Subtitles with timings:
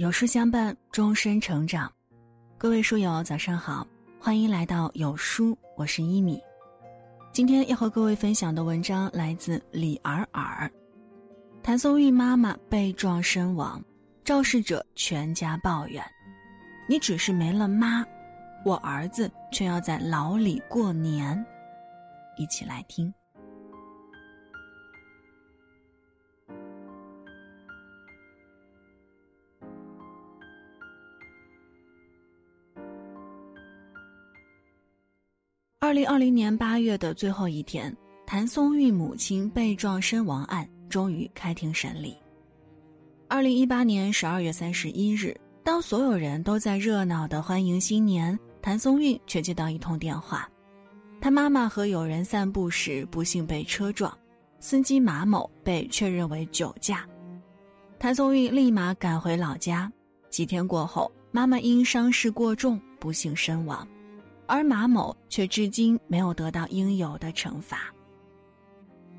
[0.00, 1.92] 有书相伴，终身成长。
[2.56, 3.86] 各位书友，早上好，
[4.18, 6.40] 欢迎来到有书，我是一米。
[7.32, 10.72] 今天要和各位分享的文章来自李尔尔。
[11.62, 13.84] 谭松韵妈妈被撞身亡，
[14.24, 16.02] 肇事者全家抱怨
[16.88, 18.02] ：“你只是没了妈，
[18.64, 21.44] 我儿子却要在牢里过年。”
[22.38, 23.12] 一起来听。
[35.90, 37.92] 二零二零年八月的最后一天，
[38.24, 42.16] 谭松韵母亲被撞身亡案终于开庭审理。
[43.26, 50.48] 二零一八年十二月三十一日，当所有人都在热闹的欢迎新年，谭松韵却接到一通电话，
[51.20, 54.16] 她妈妈和友人散步时不幸被车撞，
[54.60, 57.04] 司机马某被确认为酒驾。
[57.98, 59.92] 谭松韵立马赶回老家，
[60.28, 63.84] 几天过后，妈妈因伤势过重不幸身亡。
[64.50, 67.94] 而马某却至今没有得到应有的惩罚。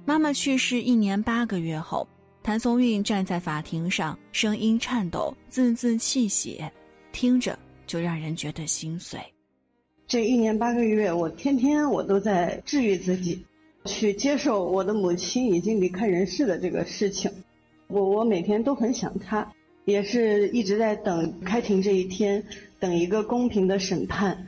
[0.04, 2.06] 妈妈去世一年八个月后，
[2.44, 6.70] 谭松韵站在法庭上，声音颤抖，字字泣血，
[7.14, 9.22] 听着就让人觉得心碎。
[10.06, 13.46] 这一年八个月，我天天我都在治愈自己，
[13.86, 17.32] 去接受我的母亲已经离开人世的这个事情。
[17.88, 19.50] 我我每天都很想她，
[19.86, 22.44] 也是一直在等开庭这一天，
[22.82, 24.46] 等一个公平的审判。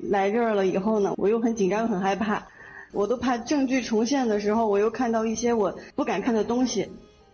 [0.00, 2.46] 来这儿了以后呢，我又很紧张，很害怕，
[2.92, 6.88] 我都怕证据重现的时候，我又看到一些我不敢看的东西。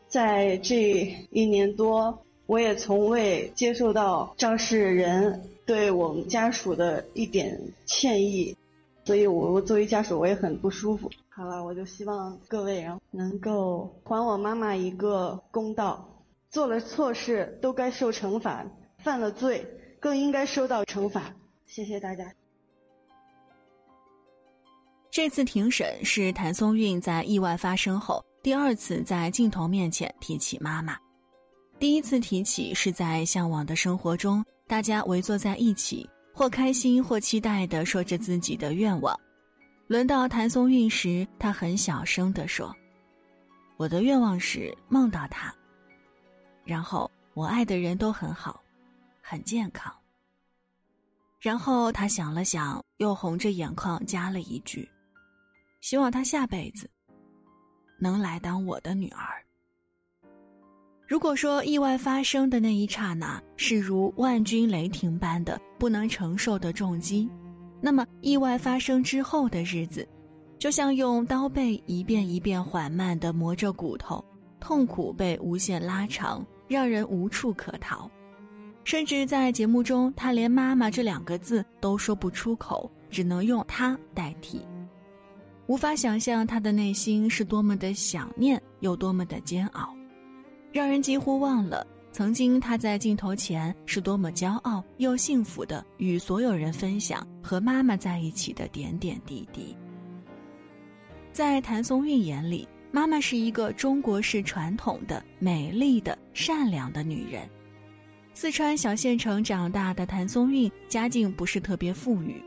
[0.09, 8.57] 在这一年多，我也从未接受到肇事人对我们家属的一点歉意，
[9.05, 11.11] 所以我我作为家属，我也很不舒服。
[11.31, 16.09] 好了，我就希望各位然后能够还我妈妈一个公道，
[16.49, 18.65] 做了错事都该受惩罚，
[18.99, 19.67] 犯了罪
[19.99, 21.35] 更应该受到惩罚。
[21.67, 22.33] 谢谢大家。
[25.15, 30.99] 这次庭审是谭松韵在意外发生后第二次在镜头面前提起妈妈。
[31.79, 39.17] 第一次提起是在向往的生活中，大家围坐在一起，或开心或期待的说着自己的愿望。
[39.87, 42.75] 轮到谭松韵时，她很小声的说
[43.79, 45.55] ：“我的愿望是梦到他。
[46.65, 48.61] 然后我爱的人都很好，
[49.23, 49.95] 很健康。”
[51.39, 54.91] 然后他想了想，又红着眼眶加了一句。
[55.85, 56.89] 希望她下辈子
[58.01, 59.45] 能来当我的女儿。
[61.07, 67.29] 如果说意外发生的那一刹那是如万钧雷霆般的不能承受的重击，
[67.83, 70.09] 那么意外发生之后的日子，
[70.59, 74.25] 就像用刀背一遍一遍缓慢的磨着骨头，
[74.59, 78.11] 痛苦被无限拉长，让人无处可逃。
[78.85, 84.67] 甚至在节目中，他连“妈妈”这两个字都说不出口，只能用“他”代替。
[85.67, 89.95] 无法想象他的内心是多么的想念，有多么的煎熬，
[90.73, 99.75] 让人几乎忘了曾经他在镜头前是多么骄傲又幸福的，与所有人分享和妈妈在一起的点点滴滴。
[101.33, 107.49] 在谭松韵眼里，妈妈是一个中国式传统的美丽的、善良的女人。
[108.35, 112.41] 四川小县城长大的谭松韵，家境不是特别富裕。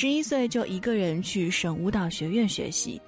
[0.00, 3.02] 十一岁就一个人去省舞蹈学院学习，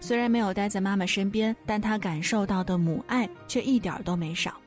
[0.00, 4.58] 虽然没有待在妈妈身边，但她感受到的母爱却一点都没少。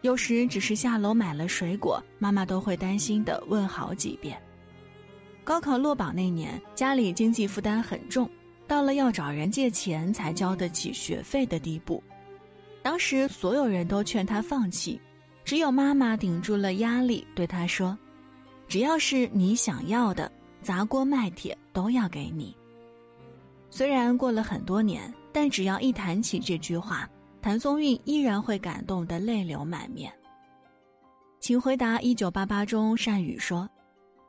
[0.00, 4.36] 有时只是下楼买了水果，妈妈都会担心的问好几遍。
[5.44, 8.28] 高考落榜那年，家里经济负担很重，
[8.66, 12.02] 到了要找人借钱才交得起学费的地步。
[12.82, 15.00] 当时所有人都劝她放弃，
[15.44, 17.96] 只有妈妈顶住了压力，对她说
[18.66, 20.28] ：“只要是你想要的。”
[20.66, 22.52] 砸锅卖铁都要给你。
[23.70, 27.08] 虽然过了很多年，但只要一谈起这句话，
[27.40, 30.12] 谭松韵依然会感动得泪流满面。
[31.38, 33.70] 请回答：一九八八中善宇说：“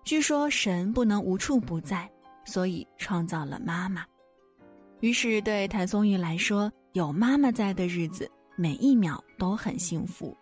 [0.05, 2.07] 据说神不能无处不在，
[2.45, 4.05] 所以创造了妈妈。
[4.99, 10.37] 于是对谭松韵来说，有妈妈在的日子，每一秒都很幸福。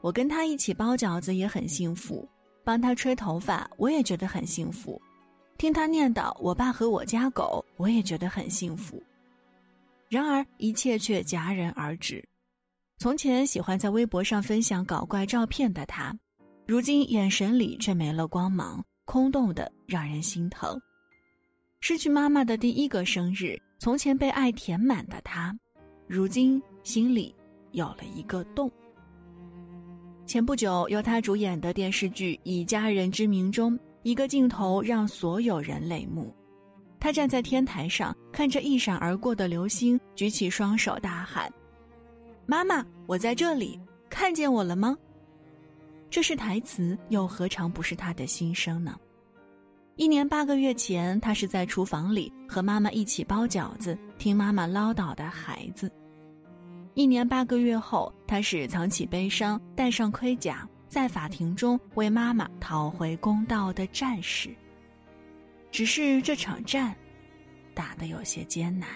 [0.00, 2.28] 我跟他一起包饺子也很幸福。”
[2.64, 5.00] 帮他吹头发，我也觉得很幸福；
[5.58, 9.02] 听他念叨我爸和我家狗，我也觉得很幸福。
[10.08, 12.22] 然而，一切却戛然而止。
[12.98, 16.16] 从前喜欢在微博上分享搞怪照片的他，
[16.66, 20.80] 如今眼神里却没了光芒，空洞的让人心疼。
[21.80, 25.58] 失去妈妈的第一个生日，从前被爱填满的他，
[26.06, 27.34] 如今心里
[27.72, 28.70] 有了一个洞。
[30.32, 36.34] 前不久，由他主演的电视剧《以家人之名》中，一个镜头让所有人泪目。
[36.98, 41.52] 他站在天台上，看着一闪而过的流星，举起双手大喊
[42.48, 44.96] ：“妈妈，我在这里，看见我了吗？”
[46.08, 48.98] 这是台词，又何尝不是他的心声呢？
[49.96, 55.92] 一年八个月前，他是在厨房里和妈妈一起包饺子，听妈妈唠叨的孩子。
[56.94, 64.50] 一年八个月后，他是藏起悲伤、戴上盔甲，在法庭中为妈妈讨回公道的战士。
[65.70, 66.94] 只是这场战，
[67.72, 68.88] 打得有些艰难。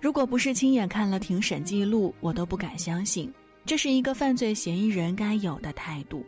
[0.00, 3.30] 如果不是亲眼看了庭审记录，我都不敢相信。
[3.64, 6.24] 这是一个犯罪嫌疑人该有的态度，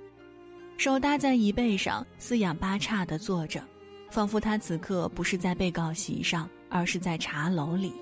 [0.76, 3.62] 手搭在椅背上，四仰八叉地坐着，
[4.08, 7.92] 仿佛他此刻不是在被告席上，而是在茶楼里。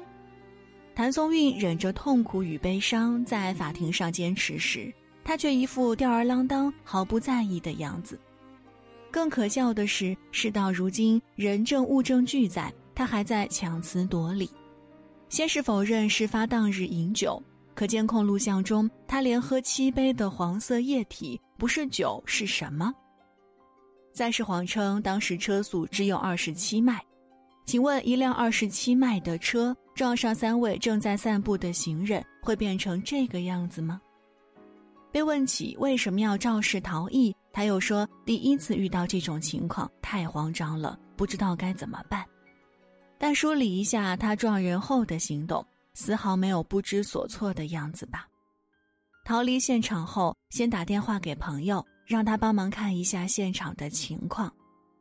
[0.95, 4.93] 谭松韵忍着痛苦与悲伤，在法庭上坚持时，
[5.25, 8.21] 他却一副吊儿郎当、毫不在意的样子。
[9.11, 14.51] 更可笑的是，事到如今，人证物证俱在，他还在强词夺理，
[15.31, 17.43] 先是否认事发当日饮酒。
[17.75, 22.93] 可监控录像中，他连喝七杯的黄色液体，不是酒是什么？
[24.13, 27.03] 再是谎称当时车速只有二十七迈，
[27.65, 34.01] 请问一辆二十七迈的车撞上三位正在散步的行人，会变成这个样子吗？
[35.11, 42.25] 被问起为什么要肇事逃逸，他又说第一次遇到这种情况太慌张了，不知道该怎么办。
[43.19, 45.65] 但梳理一下他撞人后的行动。
[45.95, 48.27] 丝毫没有不知所措的样子吧？
[49.25, 54.53] 逃离现场后，先打电话给朋友，让他帮忙看一下现场的情况，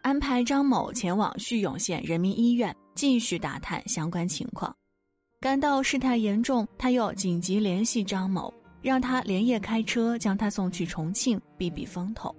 [0.01, 4.75] 安排张某前往叙永县人民医院继续打探相关情况。
[5.39, 12.35] 感到事态严重，他又紧急联系张某，让他连夜开车将他送去重庆避避风头。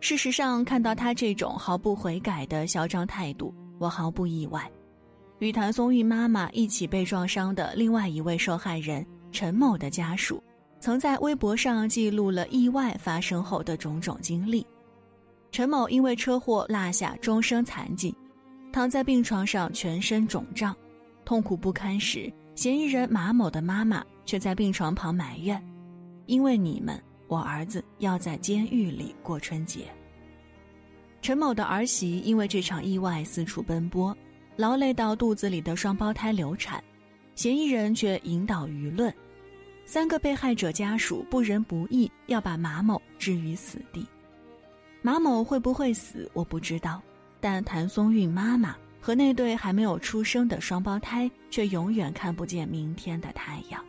[0.00, 4.70] 事实上，看到他这种毫不悔改的嚣张态度，我毫不意外。
[5.40, 10.42] 与谭松韵妈妈一起被撞伤的另外一位受害人陈某的家属，
[10.80, 14.66] 曾在微博上记录了意外发生后的种种经历。
[15.50, 18.14] 陈某因为车祸落下终生残疾，
[18.70, 20.76] 躺在病床上全身肿胀，
[21.24, 25.60] 痛苦不堪时，嫌疑人马某的妈妈却在病床旁埋怨
[26.26, 29.86] ：“因为你们，我儿子要在监狱里过春节。”
[31.22, 34.14] 陈某的儿媳因为这场意外四处奔波。
[34.60, 36.84] 劳累到肚子里的双胞胎流产，
[37.34, 39.10] 嫌疑人却引导舆论，
[39.86, 44.06] 三个被害者家属不仁不义，要把马某置于死地。
[45.00, 47.00] 马某会不会死，我不知道，
[47.40, 53.82] 但谭松韵妈妈和那对还没有出生的双胞胎却永远看不见明天的太阳。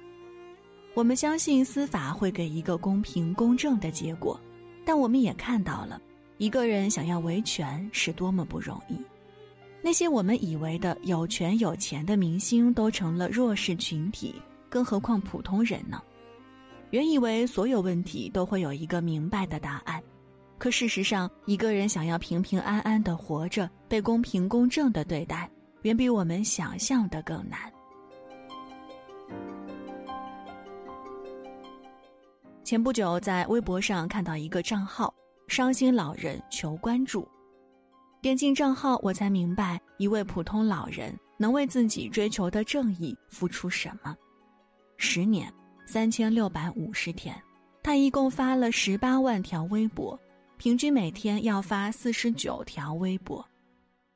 [0.93, 4.39] 我们相信司法会给一个公平公正的结果，
[4.85, 6.01] 但我们也看到了，
[6.37, 8.95] 一个人想要维权是多么不容易。
[9.83, 14.39] 那些我们以为的有权有钱的明星都成了弱势群体，
[14.69, 15.99] 更何况普通人呢？
[16.91, 20.01] 原以为所有问题都会有一个明白的答案，
[20.59, 25.49] 可事实上，一个人想要平平安安的活着，被公平公正的对待，
[25.81, 27.59] 远比我们想象的更难。
[32.63, 35.13] 前不久在微博上看到一个账号
[35.49, 37.27] “伤心老人求关注”。
[38.21, 44.15] 点进账号，我才明白一位普通老人能为自己追求的正义付出什么。
[44.97, 45.51] 十年，
[45.87, 47.35] 三千六百五十天，
[47.81, 50.19] 他一共发了十八万条微博，
[50.57, 53.43] 平均每天要发四十九条微博，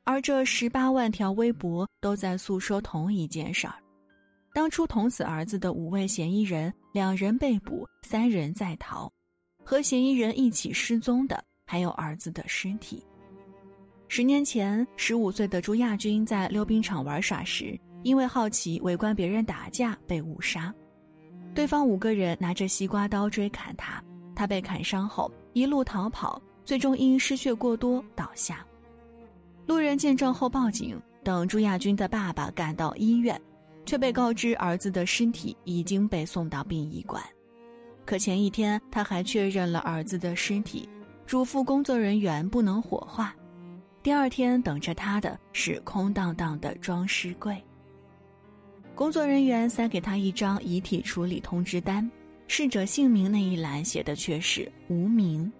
[0.04, 3.74] 而这十八万条微博都在诉说同一件事儿：
[4.54, 9.12] 当初捅死儿子的五位嫌疑人，两人被捕，三人在逃，
[9.64, 13.04] 和嫌疑人一起失踪的还有儿子的尸体。
[14.08, 20.72] 十年前，十五岁的朱亚军在溜冰场玩耍时，因为好奇围观别人打架被误杀。
[21.54, 24.02] 对方五个人拿着西瓜刀追砍他，
[24.34, 28.64] 他被砍伤后一路逃跑，最终因失血过多倒下。
[29.66, 33.40] 路人见状后报警，等朱亚军的爸爸赶到医院，
[33.84, 37.20] 却被告知儿子的尸体已经被送到殡仪馆。
[38.04, 40.88] 可前一天他还确认了儿子的尸体，
[41.26, 43.34] 嘱咐工作人员不能火化。
[44.06, 47.60] 第二天等着他的是空荡荡的装尸柜。
[48.94, 52.08] 工作人员塞给他一张遗体处理通知单，
[52.46, 55.52] 逝者姓名那一栏写的却是无名。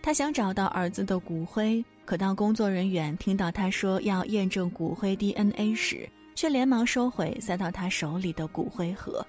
[0.00, 9.26] 他想找到儿子的骨灰，可当工作人员听到他说要验证骨灰 DNA 时，却连忙收回塞到他手里的骨灰盒。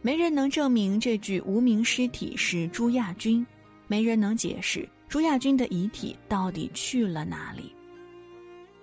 [0.00, 3.46] 没人能证明这具无名尸体是朱亚军，
[3.86, 7.70] 没人能解释朱亚军的遗体到底去了哪里。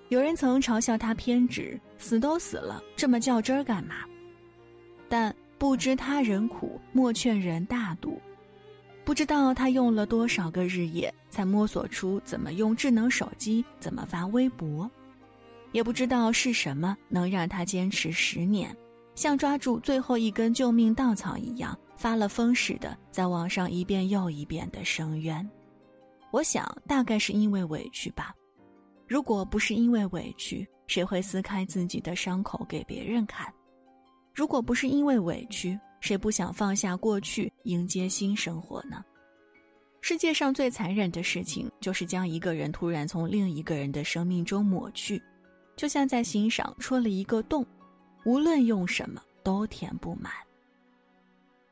[0.09, 4.05] 有人曾嘲笑他偏执，死都死了，这么较真儿干嘛？
[5.09, 8.21] 但不知他人苦，莫劝人大度。
[9.03, 14.87] 不知道他用了多少个日夜，才摸索出怎么用智能手机，怎么发微博。
[15.71, 18.77] 也不知道是什么能让他坚持十年，
[19.15, 25.49] 像抓住最后一根救命稻草一样，发了疯似的在网上一遍又一遍的声冤。
[26.31, 28.33] 我想，大概是因为委屈吧。
[29.07, 33.51] 如果不是因为委屈，谁会撕开自己的伤口给别人看？
[34.33, 39.03] 如果不是因为委屈，谁不想放下过去，迎接新生活呢？
[40.01, 45.21] 世界上最残忍的事情，就是将一个人突然从另一个人的生命中抹去，
[45.75, 47.65] 就像在心上戳了一个洞，
[48.23, 50.31] 无论用什么都填不满。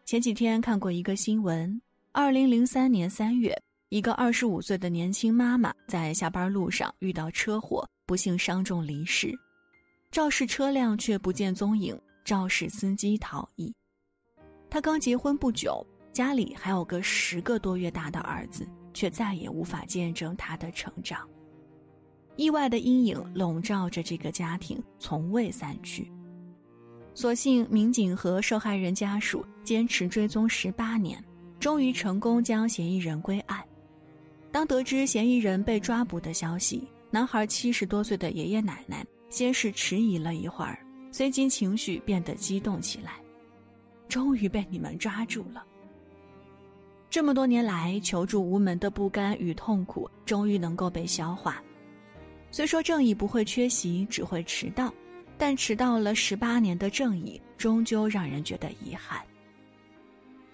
[0.04, 1.80] 前几天看过一个新闻，
[2.12, 3.56] 二零零三年三月。
[3.89, 9.34] 一个二十五岁的年轻妈妈在下班路上遇到车祸，不幸伤重离世。
[10.12, 13.74] 肇事车辆却不见踪影，肇事司机逃逸。
[14.70, 21.25] 她刚结婚不久，家里还有个十个多月大的儿子，却再也无法见证他的成长。
[22.36, 26.12] 意外的阴影笼罩着这个家庭，从未散去。
[27.13, 31.24] 所幸民警和受害人家属坚持追踪十八年，
[31.58, 33.65] 终于成功将嫌疑人归案。
[34.51, 40.80] 当得知嫌疑人被抓捕的消息，男孩七十多岁的爷爷奶奶先是迟疑了一会儿，
[41.12, 43.13] 随即情绪变得激动起来。
[44.08, 45.63] 终于被你们抓住了！
[47.10, 51.62] 这么多年来求助无门的不甘与痛苦，终于能够被消化。
[52.50, 54.94] 虽说正义不会缺席，只会迟到，
[55.38, 59.22] 但迟到了十八年的正义，终究让人觉得遗憾。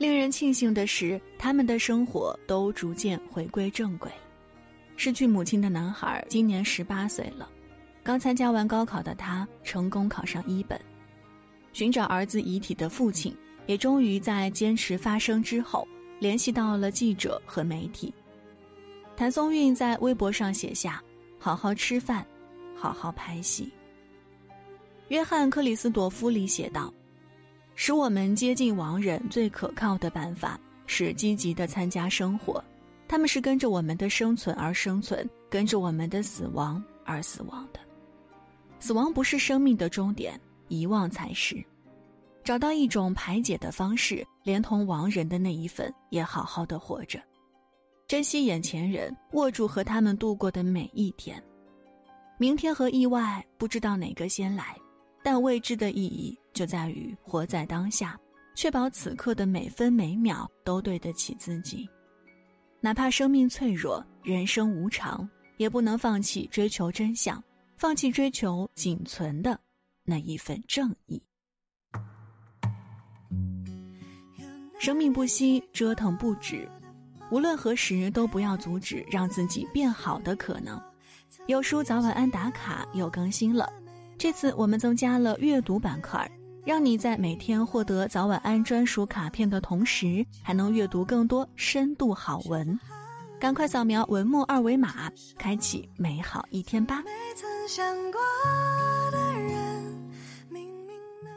[0.03, 4.11] 令人庆幸的是，他们的生活都逐渐回归正轨。
[4.97, 7.49] 失去母亲的男孩今年十八岁了，
[8.03, 10.77] 刚参加完高考的他成功考上一本。
[11.71, 13.33] 寻找儿子遗体的父亲
[13.65, 15.87] 也终于在坚持发声之后，
[16.19, 18.13] 联系到了记者和媒体。
[19.15, 21.01] 谭松韵在微博上写下
[21.39, 22.27] ：“好好吃饭，
[22.75, 23.71] 好好拍戏。”
[25.07, 26.93] 约翰·克里斯朵夫里写道。
[27.75, 32.63] 使我们接近亡人最可靠的办法是积极的参加生活，
[33.07, 37.79] 他们是跟着我们的生存而生存，跟着我们的死亡而死亡的。
[38.79, 41.63] 死亡不是生命的终点，遗忘才是。
[42.43, 47.19] 找到一种排解的方式，连同亡人的那一份，也好好的活着，
[48.07, 51.41] 珍惜眼前人，握住和他们度过的每一天。
[52.37, 54.75] 明天和意外，不知道哪个先来。
[55.23, 58.19] 但未知的意义就在于活在当下，
[58.55, 61.89] 确保此刻的每分每秒都对得起自己。
[62.79, 67.43] 哪怕生命脆弱，人生无常，也不能放弃追求真相，
[67.77, 69.59] 放弃追求仅存的
[70.03, 71.21] 那一份正义。
[74.79, 76.69] 生命不息，折腾不止，
[77.31, 80.81] 无论何时都不要阻止让自己变好的可能。
[81.47, 83.71] 有书早晚安打卡又更新了。
[84.17, 86.29] 这次我们增加了阅读板块，
[86.65, 92.79] 让你在每天获得早晚安专属卡片的同时，还能阅读更多深度好文。
[93.37, 97.03] 赶快扫描文末二维码，开启美好一天吧。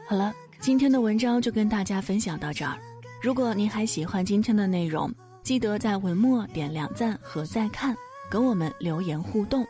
[0.07, 2.77] 好了，今天的文章就跟大家分享到这儿。
[3.21, 7.93] 如果您还喜欢今天的内容，记得在文末点亮赞和再看，
[8.31, 9.67] 跟我们留言互动。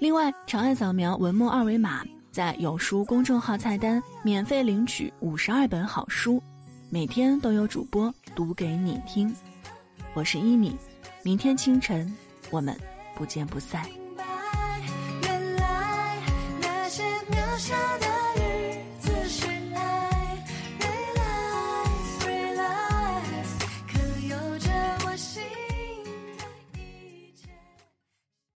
[0.00, 2.02] 另外，长按扫描文末二维码。
[2.32, 6.42] 在有书公众号菜单免费领取五十二本好书，
[6.88, 9.32] 每天都有主播读给你听。
[10.14, 10.74] 我是一米，
[11.22, 12.10] 明天清晨
[12.50, 12.74] 我们
[13.14, 13.84] 不见不散。